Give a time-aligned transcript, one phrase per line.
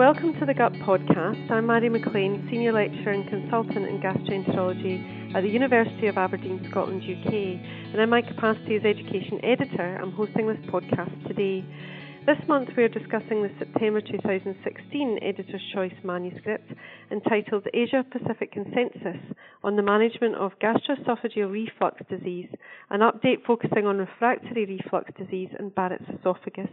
[0.00, 1.50] welcome to the GUT podcast.
[1.50, 7.02] I'm Mairi McLean, Senior Lecturer and Consultant in Gastroenterology at the University of Aberdeen, Scotland,
[7.02, 11.66] UK, and in my capacity as Education Editor, I'm hosting this podcast today.
[12.26, 16.70] This month we are discussing the September 2016 Editor's Choice manuscript
[17.10, 19.16] entitled Asia Pacific Consensus
[19.64, 22.48] on the Management of Gastroesophageal Reflux Disease,
[22.90, 26.68] an update focusing on refractory reflux disease and Barrett's esophagus.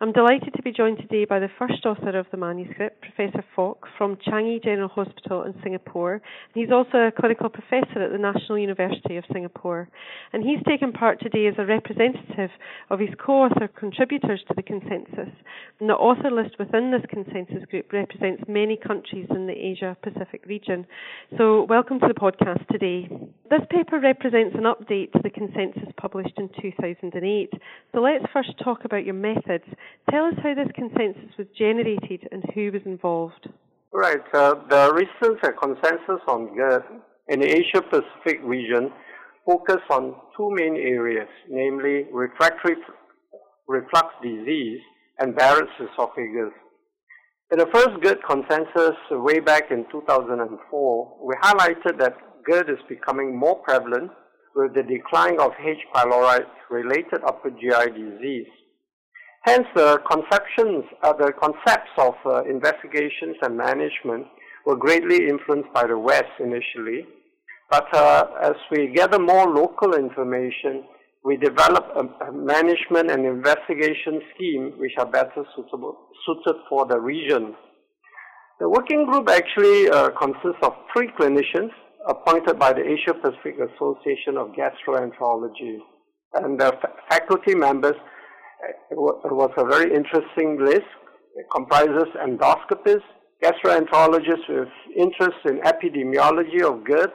[0.00, 3.86] I'm delighted to be joined today by the first author of the manuscript, Professor Fock
[3.98, 6.22] from Changi General Hospital in Singapore.
[6.54, 9.88] He's also a clinical professor at the National University of Singapore.
[10.32, 12.50] And he's taken part today as a representative
[12.90, 15.32] of his co-author contributors to the consensus.
[15.80, 20.44] And the author list within this consensus group represents many countries in the Asia Pacific
[20.46, 20.86] region.
[21.38, 23.08] So, welcome to the podcast today.
[23.48, 27.52] This paper represents an update to the consensus published in 2008.
[27.94, 29.64] So, let's first talk about your methods.
[30.10, 33.48] Tell us how this consensus was generated and who was involved.
[33.92, 34.20] Right.
[34.34, 36.84] Uh, the recent uh, consensus on GERD
[37.28, 38.92] in the Asia Pacific region
[39.46, 42.76] focus on two main areas, namely refractory
[43.68, 44.80] reflux disease,
[45.18, 46.52] and Barrett's esophagus.
[47.50, 53.38] In the first GERD consensus way back in 2004, we highlighted that GERD is becoming
[53.38, 54.10] more prevalent
[54.54, 55.78] with the decline of H.
[55.94, 58.48] pylori related upper GI disease.
[59.42, 64.26] Hence, the conceptions, uh, the concepts of uh, investigations and management
[64.66, 67.06] were greatly influenced by the West initially.
[67.70, 70.84] But uh, as we gather more local information,
[71.24, 76.98] we develop a, a, management and investigation scheme which are better suitable, suited for the
[76.98, 77.54] region.
[78.60, 81.70] The working group actually uh, consists of three clinicians
[82.08, 85.78] appointed by the Asia Pacific Association of Gastroenterology.
[86.34, 86.72] And the
[87.10, 90.86] faculty members, uh, it was a very interesting list.
[91.36, 93.02] It comprises endoscopists,
[93.42, 97.10] gastroenterologists with interest in epidemiology of GERD,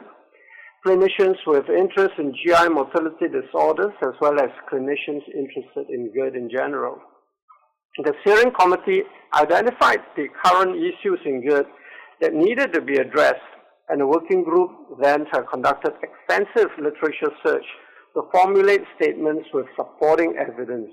[0.84, 6.50] clinicians with interest in GI motility disorders as well as clinicians interested in GERD in
[6.50, 6.98] general.
[7.98, 9.02] The steering committee
[9.34, 11.66] identified the current issues in GERD
[12.20, 13.40] that needed to be addressed,
[13.88, 17.64] and the working group then conducted extensive literature search
[18.14, 20.90] to formulate statements with supporting evidence.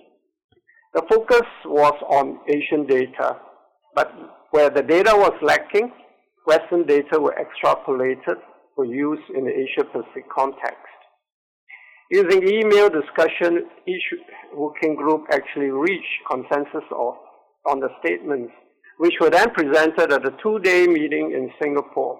[0.93, 3.37] The focus was on Asian data,
[3.95, 4.13] but
[4.51, 5.91] where the data was lacking,
[6.45, 8.37] Western data were extrapolated
[8.81, 10.77] for use in the Asia Pacific context.
[12.09, 14.03] Using email discussion, each
[14.55, 17.13] working group actually reached consensus of,
[17.69, 18.51] on the statements,
[18.97, 22.19] which were then presented at a two-day meeting in Singapore.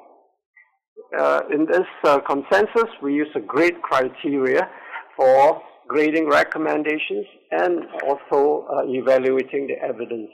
[1.17, 4.69] Uh, in this uh, consensus, we use a GRADE criteria
[5.17, 10.29] for grading recommendations and also uh, evaluating the evidence.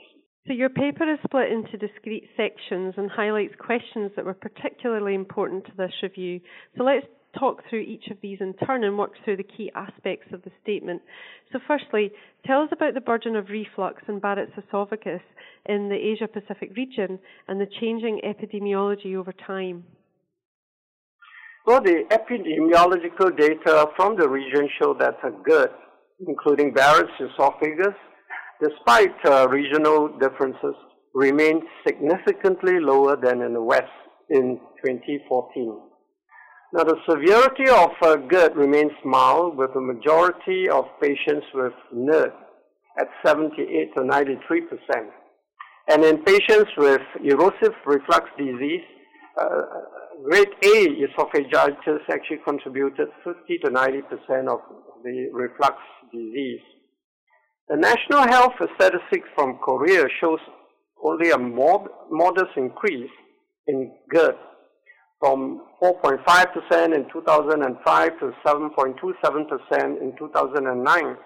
[0.48, 5.66] So your paper is split into discrete sections and highlights questions that were particularly important
[5.66, 6.40] to this review.
[6.76, 7.06] So let's
[7.38, 10.50] talk through each of these in turn and work through the key aspects of the
[10.62, 11.02] statement.
[11.52, 12.12] So firstly,
[12.46, 15.20] tell us about the burden of reflux and Barrett's esophagus
[15.66, 19.84] in the Asia Pacific region and the changing epidemiology over time.
[21.66, 25.68] Well, the epidemiological data from the region show that are good,
[26.26, 27.94] including Barrett's esophagus,
[28.62, 30.74] despite uh, regional differences,
[31.14, 33.86] remained significantly lower than in the West
[34.30, 35.80] in 2014.
[36.74, 42.32] Now, the severity of uh, GERD remains mild, with a majority of patients with NERD
[43.00, 45.10] at 78 to 93 percent.
[45.88, 48.84] And in patients with erosive reflux disease,
[49.40, 49.62] uh,
[50.24, 54.60] grade A esophagitis actually contributed 50 to 90 percent of
[55.02, 55.76] the reflux
[56.12, 56.60] disease.
[57.68, 60.40] The national health statistics from Korea shows
[61.04, 63.10] only a mod- modest increase
[63.66, 64.36] in GERD
[65.20, 71.16] from 4.5% in 2005 to 7.27% in 2009.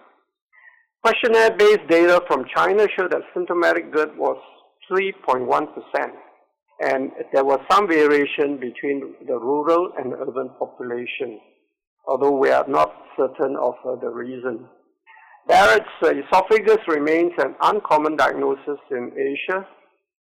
[1.04, 4.36] Questionnaire-based data from China showed that symptomatic GERD was
[4.90, 5.68] 3.1%,
[6.80, 11.38] and there was some variation between the rural and urban population,
[12.08, 14.66] although we are not certain of uh, the reason.
[15.48, 19.66] Barrett's esophagus remains an uncommon diagnosis in Asia,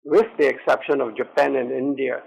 [0.03, 2.21] with the exception of Japan and India,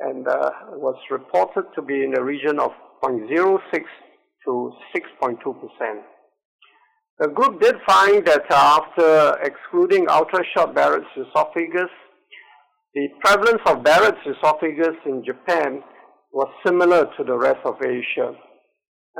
[0.00, 2.70] and uh, was reported to be in the region of
[3.02, 3.58] 0.06
[4.44, 6.04] to 6.2 percent.
[7.18, 11.90] The group did find that after excluding ultra-short Barrett's esophagus,
[12.94, 15.82] the prevalence of Barrett's esophagus in Japan
[16.32, 18.32] was similar to the rest of Asia.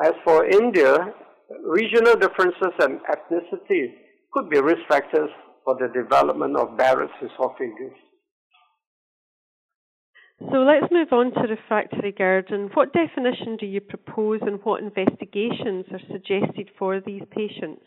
[0.04, 1.12] As for India,
[1.64, 3.94] regional differences and ethnicity
[4.32, 5.30] could be risk factors
[5.64, 7.94] for the development of Barrett's esophagus.
[10.40, 14.82] So let's move on to refractory GERD and what definition do you propose and what
[14.82, 17.82] investigations are suggested for these patients?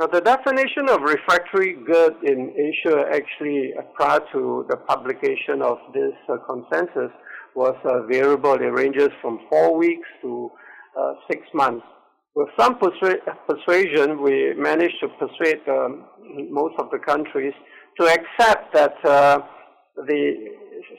[0.00, 5.76] Now, the definition of refractory GERD in Asia actually uh, prior to the publication of
[5.92, 7.12] this uh, consensus
[7.54, 8.54] was uh, variable.
[8.54, 10.50] It ranges from four weeks to
[10.98, 11.84] uh, six months.
[12.34, 16.06] With some persuasion, we managed to persuade um,
[16.50, 17.52] most of the countries
[18.00, 19.38] to accept that uh,
[19.96, 20.32] the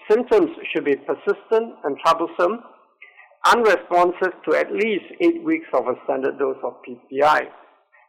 [0.09, 2.59] symptoms should be persistent and troublesome,
[3.47, 7.47] unresponsive to at least eight weeks of a standard dose of PPI.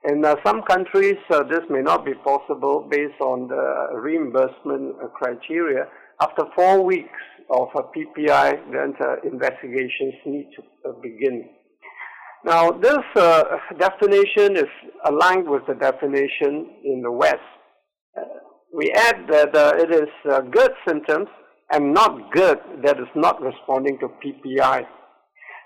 [0.07, 5.87] In uh, some countries, uh, this may not be possible based on the reimbursement criteria.
[6.21, 7.09] After four weeks
[7.51, 11.49] of a PPI, then uh, investigations need to uh, begin.
[12.45, 13.45] Now, this uh,
[13.79, 14.69] definition is
[15.07, 17.37] aligned with the definition in the West.
[18.17, 18.21] Uh,
[18.75, 20.09] we add that it is
[20.51, 21.29] GERD symptoms
[21.73, 24.85] and not GERD that is not responding to PPI.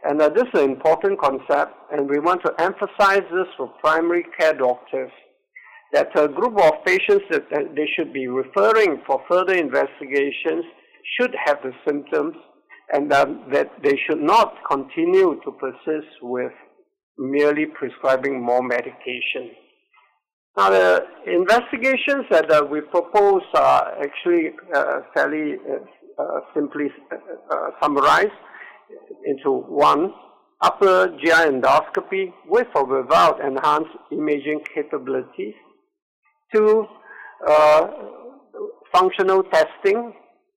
[0.04, 4.24] And uh, this is an important concept, and we want to emphasize this for primary
[4.38, 5.10] care doctors
[5.92, 10.64] that a group of patients that, that they should be referring for further investigations
[11.18, 12.36] should have the symptoms
[12.92, 16.52] and um, that they should not continue to persist with
[17.18, 19.50] merely prescribing more medication.
[20.56, 25.78] Now, the investigations that uh, we propose are actually uh, fairly uh,
[26.20, 27.16] uh simply uh,
[27.54, 28.40] uh, summarized
[29.24, 30.12] into one,
[30.60, 35.54] upper GI endoscopy with or without enhanced imaging capabilities.
[36.52, 36.86] Two,
[38.92, 40.12] functional testing,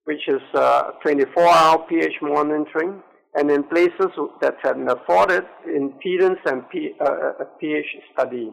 [0.06, 3.02] which is 24-hour uh, pH monitoring,
[3.36, 4.12] and in places
[4.42, 8.52] that can afford it, impedance and P, uh, pH study.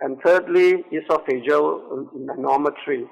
[0.00, 3.08] And thirdly, esophageal manometry.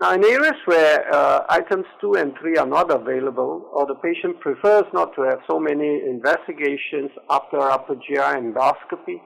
[0.00, 4.38] Now, in areas where uh, items 2 and 3 are not available, or the patient
[4.40, 9.20] prefers not to have so many investigations after upper GI endoscopy,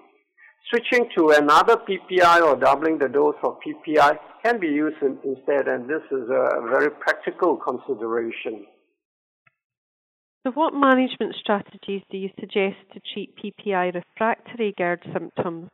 [0.71, 5.69] switching to another PPI or doubling the dose of PPI can be used in, instead,
[5.69, 8.65] and this is a very practical consideration.
[10.45, 15.71] So, what management strategies do you suggest to treat PPI refractory GERD symptoms?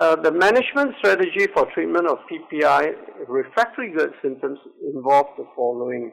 [0.00, 2.92] Uh, the management strategy for treatment of PPI
[3.28, 4.58] refractory GERD symptoms
[4.94, 6.10] involve the following.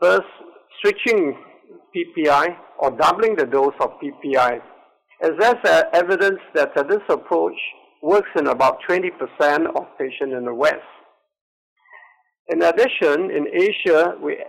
[0.00, 0.24] First,
[0.80, 1.36] switching
[1.94, 4.62] PPI or doubling the dose of PPI.
[5.22, 7.58] As there's uh, evidence that uh, this approach
[8.02, 9.10] works in about 20%
[9.76, 10.76] of patients in the West.
[12.48, 14.42] In addition, in Asia, we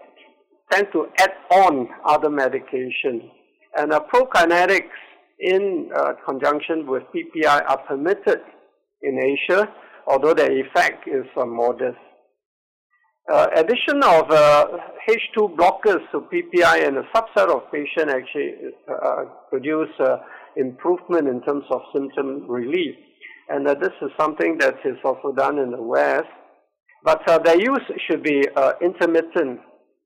[0.71, 3.29] tend to add on other medication.
[3.77, 4.89] And uh, prokinetics
[5.39, 8.41] in uh, conjunction with PPI are permitted
[9.01, 9.69] in Asia,
[10.07, 11.97] although their effect is uh, modest.
[13.31, 14.65] Uh, addition of uh,
[15.07, 18.55] H2 blockers to PPI in a subset of patients actually
[18.89, 20.17] uh, produce uh,
[20.57, 22.95] improvement in terms of symptom relief.
[23.49, 26.25] And uh, this is something that is also done in the West.
[27.03, 28.45] But their use should be
[28.81, 29.61] intermittent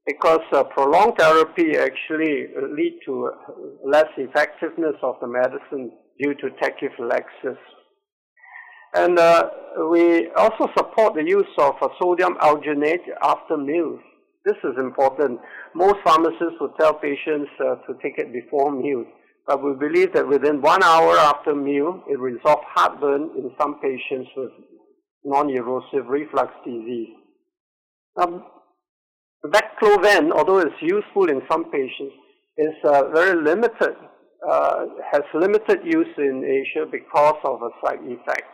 [0.06, 0.42] because
[0.74, 3.32] prolonged therapy actually lead to
[3.86, 7.58] less effectiveness of the medicine due to tachyphylaxis.
[8.96, 9.50] And uh,
[9.90, 14.00] we also support the use of uh, sodium alginate after meals.
[14.46, 15.40] This is important.
[15.74, 19.08] Most pharmacists would tell patients uh, to take it before meals,
[19.48, 24.30] but we believe that within one hour after meal, it resolves heartburn in some patients
[24.38, 24.52] with
[25.24, 27.16] non-erosive reflux disease.
[28.22, 28.44] Um,
[29.46, 32.16] Baclofen, although it's useful in some patients,
[32.58, 33.96] is uh, very limited,
[34.50, 38.48] uh, has limited use in Asia because of a side effect.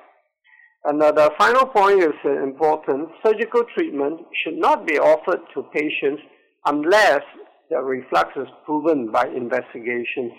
[0.86, 3.10] And the final point is important.
[3.26, 6.22] Surgical treatment should not be offered to patients
[6.66, 7.22] unless
[7.70, 10.32] the reflux is proven by investigations.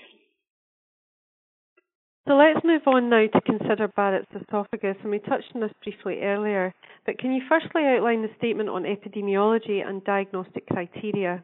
[2.28, 6.20] So let's move on now to consider Barrett's esophagus, and we touched on this briefly
[6.22, 6.74] earlier.
[7.06, 11.42] But can you firstly outline the statement on epidemiology and diagnostic criteria?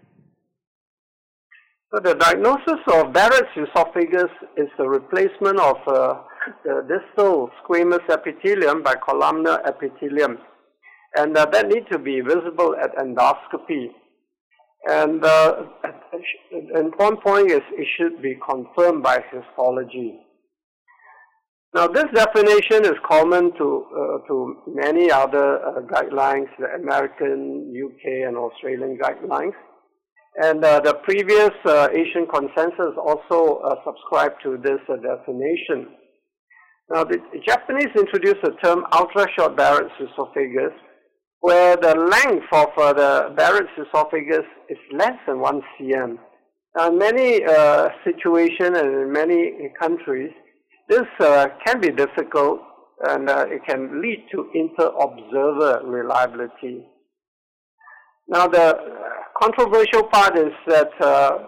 [1.95, 6.23] So the diagnosis of Barrett's esophagus is the replacement of uh,
[6.63, 10.39] the distal squamous epithelium by columnar epithelium.
[11.17, 13.87] And uh, that needs to be visible at endoscopy.
[14.89, 15.65] And, uh,
[16.75, 20.26] and one point is it should be confirmed by histology.
[21.75, 28.29] Now, this definition is common to, uh, to many other uh, guidelines, the American, UK,
[28.29, 29.53] and Australian guidelines.
[30.37, 35.89] And uh, the previous uh, Asian consensus also uh, subscribed to this uh, definition.
[36.91, 40.73] Now, the Japanese introduced the term ultra-short Barrett's esophagus
[41.41, 46.17] where the length of the Barrett's esophagus is less than 1 cm.
[46.77, 47.41] Now, in many
[48.05, 50.33] situations and in many countries,
[50.89, 52.61] this uh, can be difficult
[53.09, 56.87] and uh, it can lead to inter-observer reliability.
[58.29, 58.77] Now, the
[59.41, 61.39] controversial part is that uh,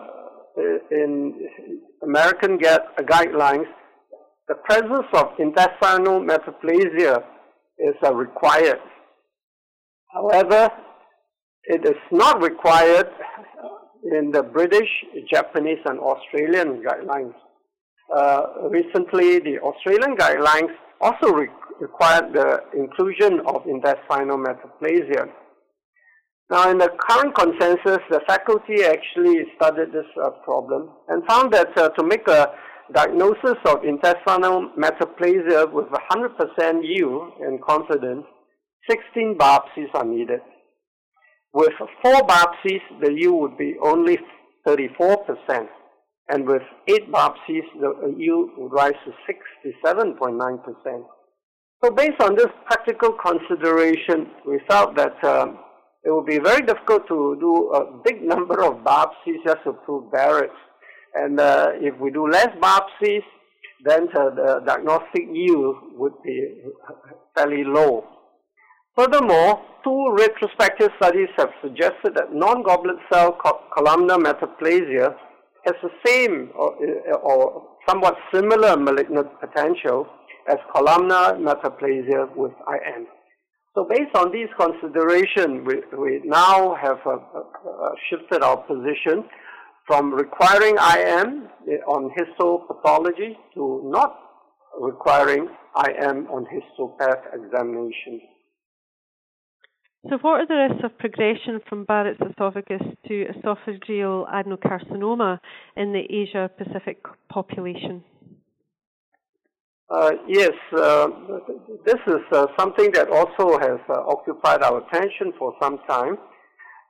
[0.90, 1.49] in
[2.02, 3.66] American guidelines,
[4.49, 7.23] the presence of intestinal metaplasia
[7.78, 8.80] is uh, required.
[10.12, 10.71] However,
[11.64, 13.09] it is not required
[14.12, 14.88] in the British,
[15.30, 17.35] Japanese, and Australian guidelines.
[18.15, 21.49] Uh, recently, the Australian guidelines also re-
[21.81, 25.29] required the inclusion of intestinal metaplasia.
[26.50, 31.77] Now, in the current consensus, the faculty actually studied this uh, problem and found that
[31.77, 32.50] uh, to make a
[32.95, 38.25] diagnosis of intestinal metaplasia with 100% yield and confidence,
[38.88, 40.41] 16 biopsies are needed.
[41.53, 44.19] With four biopsies, the yield would be only
[44.67, 45.69] 34%,
[46.28, 49.12] and with eight biopsies, the yield would rise to
[49.87, 51.04] 67.9%.
[51.82, 55.58] So based on this practical consideration, we felt that um,
[56.04, 60.12] it would be very difficult to do a big number of biopsies just to prove
[60.12, 60.52] Barrett's.
[61.14, 63.23] And uh, if we do less biopsies,
[63.85, 66.62] then uh, the diagnostic yield would be
[67.37, 68.04] fairly low.
[68.97, 73.38] Furthermore, two retrospective studies have suggested that non-goblet cell
[73.76, 75.14] columnar metaplasia
[75.68, 76.75] has the same or,
[77.22, 80.06] or somewhat similar malignant potential
[80.48, 83.06] as columnar metaplasia with IM.
[83.75, 89.25] So based on these considerations, we, we now have uh, uh, shifted our position
[89.87, 91.48] from requiring IM
[91.87, 94.18] on histopathology to not
[94.80, 98.20] requiring IM on histopath examination.
[100.09, 105.38] So, what are the risks of progression from Barrett's esophagus to esophageal adenocarcinoma
[105.77, 108.03] in the Asia Pacific population?
[109.91, 111.09] Uh, yes, uh,
[111.85, 116.17] this is uh, something that also has uh, occupied our attention for some time.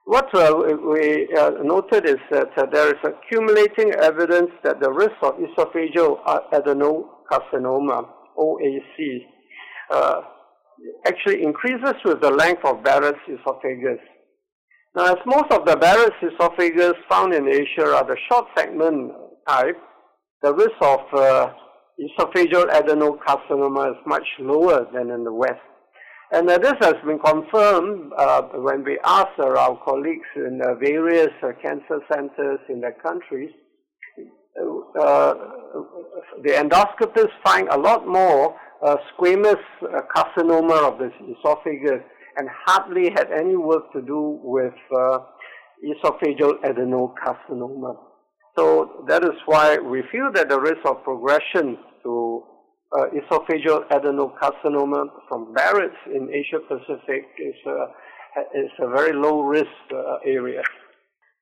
[0.05, 0.55] What uh,
[0.89, 6.23] we uh, noted is that there is accumulating evidence that the risk of esophageal
[6.53, 8.09] adenocarcinoma,
[8.39, 9.25] OAC,
[11.06, 14.00] actually increases with the length of Barrett's esophagus.
[14.94, 19.12] Now, as most of the Barrett's esophagus found in Asia are the short segment
[19.47, 19.76] type,
[20.42, 21.52] the risk of uh,
[22.00, 25.61] esophageal adenocarcinoma is much lower than in the West.
[26.30, 31.32] And uh, this has been confirmed uh, when we asked uh, our colleagues in various
[31.42, 33.50] uh, cancer centers in the countries.
[34.59, 35.35] Uh,
[36.43, 42.03] the endoscopists find a lot more uh, squamous uh, carcinoma of the esophagus
[42.37, 45.19] and hardly had any work to do with uh,
[45.85, 47.97] esophageal adenocarcinoma.
[48.57, 52.43] So that is why we feel that the risk of progression to
[52.97, 57.55] uh, esophageal adenocarcinoma from Barrett's in Asia Pacific is,
[58.55, 59.67] is a very low risk
[60.25, 60.62] area.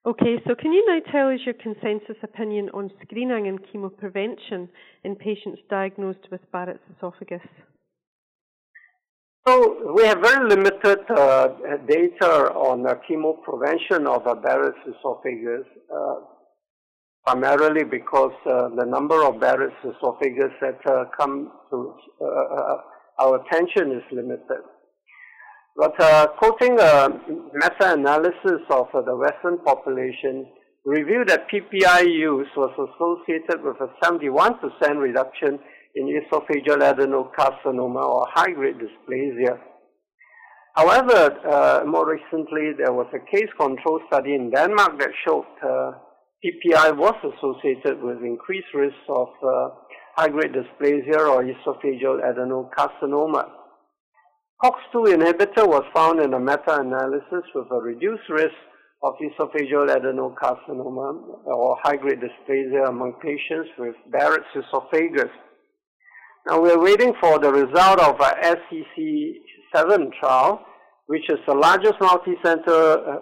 [0.06, 4.68] Okay, so can you now tell us your consensus opinion on screening and chemoprevention
[5.02, 7.40] in patients diagnosed with Barrett's esophagus?
[9.48, 11.48] So we have very limited uh,
[11.88, 16.14] data on uh, chemoprevention of uh, Barrett's esophagus, uh,
[17.26, 21.94] primarily because uh, the number of Barrett's esophagus that uh, come to
[23.18, 24.62] our attention is limited.
[25.76, 27.09] But uh, quoting a
[27.52, 30.47] meta-analysis of uh, the Western population,
[30.87, 34.56] revealed that PPI use was associated with a 71%
[34.97, 35.59] reduction
[35.97, 39.59] in esophageal adenocarcinoma or high-grade dysplasia.
[40.75, 45.92] However, uh, more recently, there was a case control study in Denmark that showed uh,
[46.45, 49.71] PPI was associated with increased risk of uh,
[50.16, 53.65] high-grade dysplasia or esophageal adenocarcinoma.
[54.62, 58.56] COX-2 inhibitor was found in a meta-analysis with a reduced risk
[59.02, 65.30] of esophageal adenocarcinoma or high-grade dysplasia among patients with Barrett's esophagus.
[66.46, 70.64] Now we're waiting for the result of our SEC7 trial,
[71.04, 73.18] which is the largest multi-center uh,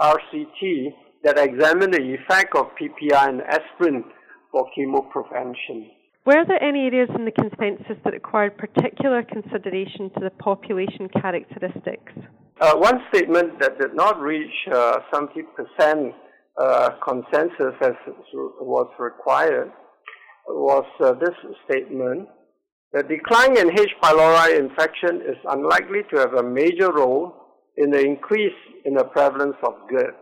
[0.00, 4.02] uh, RCT that examined the effect of PPI and aspirin
[4.50, 5.97] for chemoprevention.
[6.28, 12.12] Were there any areas in the consensus that required particular consideration to the population characteristics?
[12.60, 16.12] Uh, one statement that did not reach uh, 70%
[16.60, 17.94] uh, consensus as
[18.60, 19.72] was required
[20.48, 22.28] was uh, this statement.
[22.92, 23.94] The decline in H.
[24.02, 27.32] pylori infection is unlikely to have a major role
[27.78, 30.12] in the increase in the prevalence of GERD.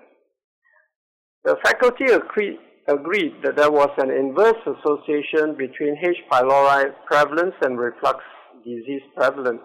[1.43, 6.17] The faculty agreed, agreed that there was an inverse association between H.
[6.31, 8.21] pylori prevalence and reflux
[8.65, 9.63] disease prevalence.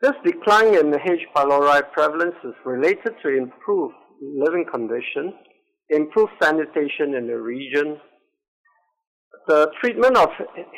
[0.00, 1.26] This decline in H.
[1.34, 5.32] pylori prevalence is related to improved living conditions,
[5.90, 7.98] improved sanitation in the region.
[9.46, 10.28] The treatment of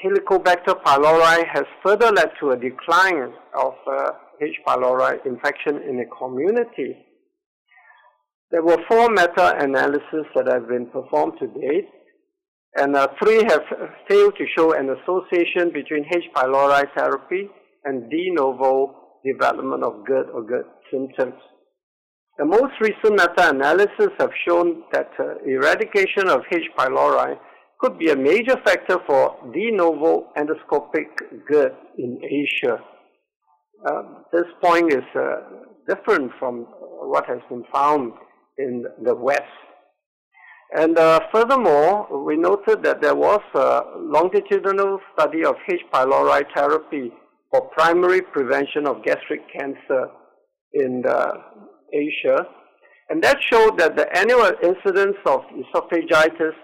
[0.04, 4.56] Helicobacter pylori has further led to a decline of uh, H.
[4.66, 6.96] pylori infection in the community.
[8.50, 11.88] There were four meta-analyses that have been performed to date,
[12.76, 13.62] and uh, three have
[14.08, 16.24] failed to show an association between H.
[16.34, 17.48] pylori therapy
[17.84, 21.34] and de novo development of GERD or GERD symptoms.
[22.38, 26.70] The most recent meta-analysis have shown that uh, eradication of H.
[26.76, 27.38] pylori
[27.78, 31.06] could be a major factor for de novo endoscopic
[31.48, 32.78] GERD in Asia.
[33.86, 34.02] Uh,
[34.32, 35.36] this point is uh,
[35.88, 36.66] different from
[37.12, 38.12] what has been found
[38.60, 39.56] in the West.
[40.72, 45.80] And uh, furthermore, we noted that there was a longitudinal study of H.
[45.92, 47.12] pylori therapy
[47.50, 50.06] for primary prevention of gastric cancer
[50.74, 51.32] in uh,
[51.92, 52.46] Asia.
[53.08, 56.54] And that showed that the annual incidence of esophagitis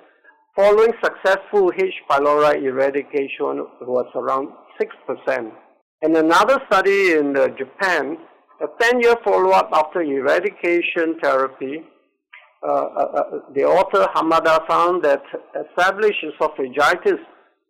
[0.55, 1.95] following successful H.
[2.09, 4.49] pylori eradication was around
[4.81, 5.51] 6%.
[6.03, 8.19] And another study in uh, Japan,
[8.61, 11.83] a 10-year follow-up after eradication therapy,
[12.63, 13.23] uh, uh, uh
[13.55, 15.23] the author Hamada found that
[15.69, 17.19] established esophagitis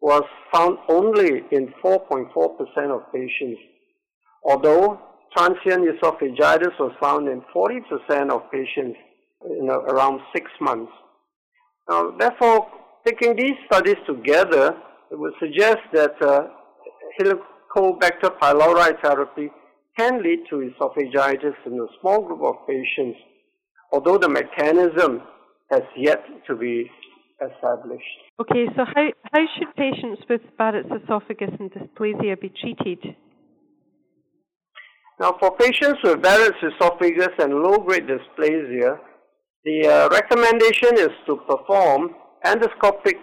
[0.01, 2.31] was found only in 4.4%
[2.95, 3.61] of patients,
[4.45, 5.01] although
[5.37, 8.97] transient esophagitis was found in 40% of patients
[9.45, 10.93] in around six months.
[11.89, 12.69] Now, therefore,
[13.07, 14.77] taking these studies together,
[15.11, 16.47] it would suggest that uh,
[17.21, 19.51] Helicobacter pylori therapy
[19.97, 23.19] can lead to esophagitis in a small group of patients,
[23.93, 25.23] although the mechanism
[25.71, 26.91] has yet to be
[27.41, 28.05] established.
[28.41, 33.17] Okay, so how, how should patients with Barrett's esophagus and dysplasia be treated?
[35.19, 38.99] Now, for patients with Barrett's esophagus and low-grade dysplasia,
[39.65, 43.17] the uh, recommendation is to perform endoscopic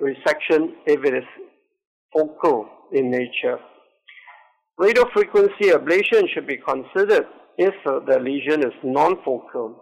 [0.00, 1.24] resection if it is
[2.12, 3.58] focal in nature.
[4.78, 7.26] Radiofrequency ablation should be considered
[7.58, 9.80] if the lesion is non-focal.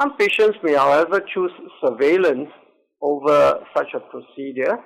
[0.00, 1.50] Some patients may, however, choose
[1.84, 2.48] surveillance
[3.02, 4.78] over such a procedure,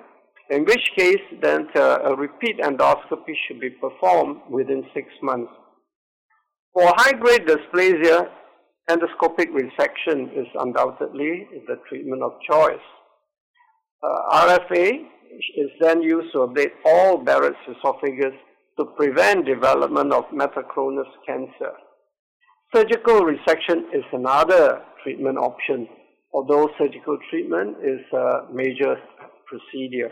[0.49, 5.51] in which case then uh, a repeat endoscopy should be performed within six months.
[6.73, 8.29] For high-grade dysplasia,
[8.89, 12.85] endoscopic resection is undoubtedly the treatment of choice.
[14.01, 14.91] Uh, RFA
[15.57, 18.33] is then used to ablate all Barrett's esophagus
[18.77, 21.73] to prevent development of metachronous cancer.
[22.75, 25.87] Surgical resection is another treatment option,
[26.33, 28.95] although surgical treatment is a major
[29.45, 30.11] procedure.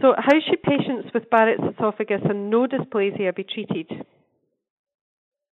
[0.00, 3.86] So, how should patients with Barrett's esophagus and no dysplasia be treated?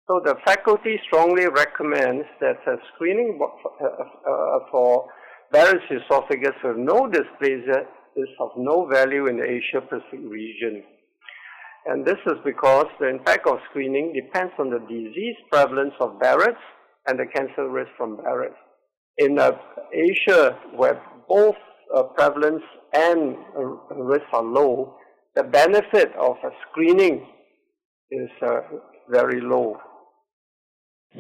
[0.08, 2.60] So, the faculty strongly recommends that
[2.94, 5.10] screening uh, uh, for
[5.52, 10.84] Barrett's esophagus with no dysplasia is of no value in the Asia Pacific region.
[11.88, 16.60] And this is because the impact of screening depends on the disease prevalence of Barrett's
[17.08, 18.58] and the cancer risk from Barrett's.
[19.18, 19.52] In uh,
[19.94, 21.56] Asia, where both
[21.96, 22.62] uh, prevalence
[22.94, 24.98] and uh, risk are low,
[25.36, 26.36] the benefit of
[26.70, 27.26] screening
[28.12, 28.60] is uh,
[29.10, 29.78] very low.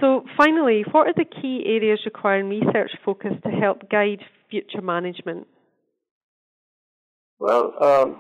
[0.02, 5.48] So, finally, what are the key areas requiring research focus to help guide future management?
[7.40, 8.20] Well, um,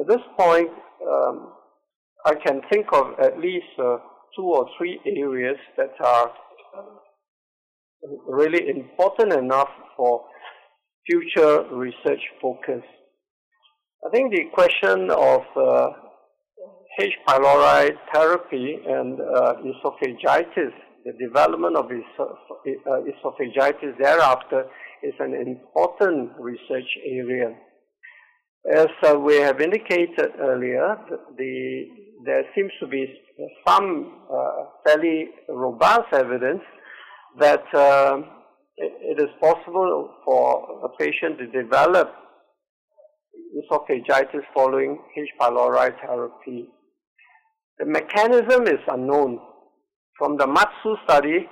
[0.00, 0.70] at this point,
[1.06, 1.48] um,
[2.26, 3.98] I can think of at least uh,
[4.36, 6.32] two or three areas that are
[8.28, 10.24] really important enough for
[11.06, 12.82] future research focus.
[14.06, 15.90] I think the question of uh,
[17.00, 17.14] H.
[17.26, 20.72] pylori therapy and uh, esophagitis,
[21.04, 22.24] the development of uh,
[23.10, 24.66] esophagitis thereafter
[25.02, 27.54] is an important research area.
[28.76, 30.96] As uh, we have indicated earlier,
[31.36, 31.84] the,
[32.24, 33.06] there seems to be
[33.66, 36.62] some uh, fairly robust evidence
[37.38, 38.18] that uh,
[38.76, 42.12] it is possible for a patient to develop
[43.56, 45.28] esophagitis following H.
[45.40, 46.68] pylori therapy.
[47.78, 49.38] The mechanism is unknown.
[50.18, 51.48] From the MATSU study,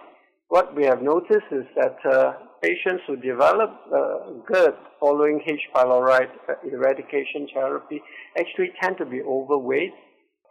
[0.49, 5.61] what we have noticed is that uh, patients who develop uh, GERD following H.
[5.75, 6.27] pylori
[6.73, 8.01] eradication therapy
[8.39, 9.93] actually tend to be overweight,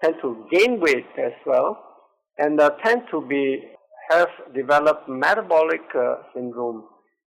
[0.06, 1.78] tend to gain weight as well,
[2.38, 3.62] and uh, tend to be
[4.12, 6.84] have developed metabolic uh, syndrome.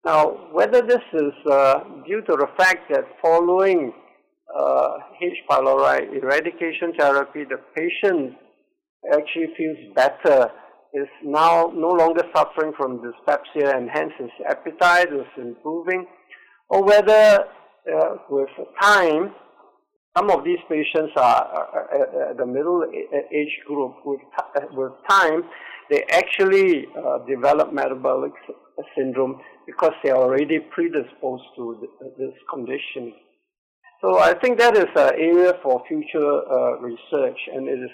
[0.05, 3.93] Now, whether this is uh, due to the fact that following
[4.53, 4.89] uh,
[5.21, 5.37] H.
[5.49, 8.35] pylori eradication therapy, the patient
[9.13, 10.51] actually feels better,
[10.93, 16.05] is now no longer suffering from dyspepsia and hence his appetite is improving,
[16.69, 17.45] or whether
[17.95, 18.49] uh, with
[18.81, 19.33] time,
[20.17, 22.83] some of these patients are the middle
[23.31, 23.95] age group.
[24.05, 24.21] With,
[24.71, 25.43] with time,
[25.89, 28.31] they actually uh, develop metabolic
[28.95, 33.13] syndrome because they are already predisposed to this condition.
[34.01, 37.91] So I think that is an area for future uh, research, and it is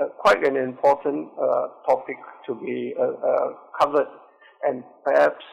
[0.00, 4.06] uh, quite an important uh, topic to be uh, uh, covered
[4.62, 5.44] and perhaps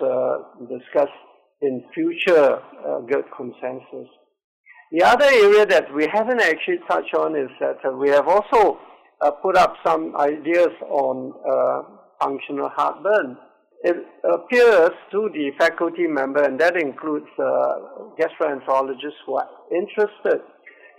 [0.69, 1.11] discussed
[1.61, 2.59] in future
[3.09, 4.07] GERD consensus.
[4.91, 8.79] The other area that we haven't actually touched on is that we have also
[9.41, 11.33] put up some ideas on
[12.21, 13.37] functional heartburn
[13.85, 17.45] it appears to the faculty member, and that includes uh,
[18.19, 20.41] gastroenterologists who are interested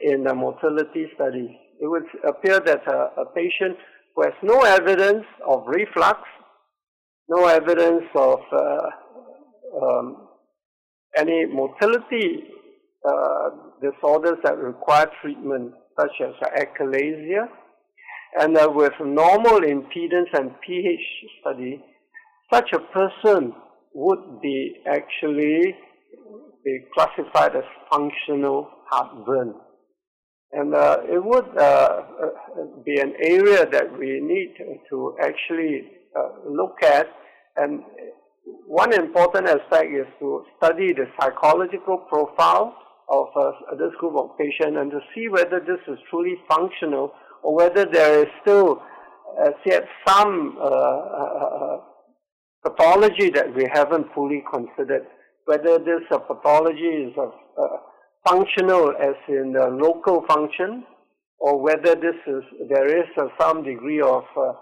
[0.02, 1.50] in the motility studies.
[1.80, 3.76] It would appear that a, a patient
[4.14, 6.20] who has no evidence of reflux,
[7.28, 8.90] no evidence of uh,
[9.82, 10.28] um,
[11.16, 12.44] any motility
[13.04, 17.48] uh, disorders that require treatment, such as achalasia,
[18.38, 21.00] and uh, with normal impedance and pH
[21.40, 21.82] study,
[22.52, 23.54] such a person
[23.94, 25.74] would be actually
[26.64, 29.54] be classified as functional heartburn.
[30.52, 34.54] And uh, it would uh, uh be an area that we need
[34.90, 37.06] to actually uh, look at.
[37.56, 37.82] And
[38.66, 42.76] one important aspect is to study the psychological profile
[43.08, 47.54] of uh, this group of patients and to see whether this is truly functional or
[47.54, 48.82] whether there is still
[49.40, 49.50] uh,
[50.06, 50.56] some
[52.66, 55.06] pathology that we haven't fully considered,
[55.44, 57.66] whether this uh, pathology is uh,
[58.28, 60.84] functional as in the local function,
[61.38, 64.52] or whether this is there is uh, some degree of uh,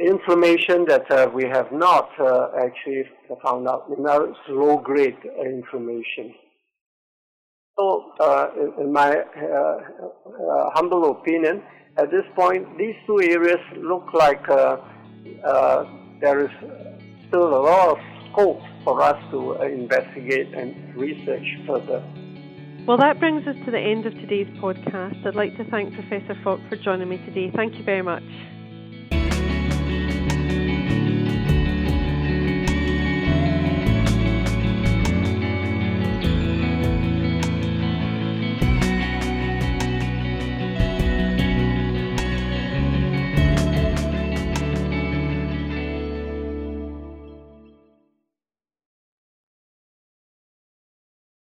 [0.00, 3.04] inflammation that uh, we have not uh, actually
[3.44, 3.86] found out.
[3.98, 6.34] Now it's low grade inflammation.
[7.76, 11.62] So, uh, in, in, my uh, uh, humble opinion,
[11.96, 16.50] at this point, these two areas look like there is
[17.28, 17.98] still a lot of
[18.30, 22.02] scope for us to uh, investigate and research further.
[22.86, 25.26] Well, that brings us to the end of today's podcast.
[25.26, 27.50] I'd like to thank Professor Fock for joining me today.
[27.54, 28.22] Thank you very much.